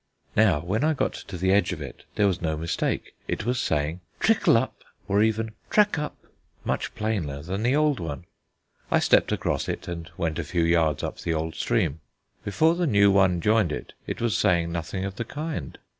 Now 0.35 0.61
when 0.61 0.83
I 0.83 0.95
got 0.95 1.13
to 1.13 1.37
the 1.37 1.51
edge 1.51 1.71
of 1.71 1.79
it, 1.79 2.05
there 2.15 2.25
was 2.25 2.41
no 2.41 2.57
mistake: 2.57 3.13
it 3.27 3.45
was 3.45 3.59
saying 3.59 4.01
"Trickle 4.19 4.57
up," 4.57 4.83
or 5.07 5.21
even 5.21 5.51
"Track 5.69 5.99
up," 5.99 6.17
much 6.63 6.95
plainer 6.95 7.43
than 7.43 7.61
the 7.61 7.75
old 7.75 7.99
one. 7.99 8.25
I 8.89 8.97
stepped 8.97 9.31
across 9.31 9.69
it 9.69 9.87
and 9.87 10.09
went 10.17 10.39
a 10.39 10.43
few 10.43 10.63
yards 10.63 11.03
up 11.03 11.19
the 11.19 11.35
old 11.35 11.53
stream. 11.53 11.99
Before 12.43 12.73
the 12.73 12.87
new 12.87 13.11
one 13.11 13.41
joined 13.41 13.71
it, 13.71 13.93
it 14.07 14.19
was 14.19 14.35
saying 14.35 14.71
nothing 14.71 15.05
of 15.05 15.17
the 15.17 15.23
kind. 15.25 15.77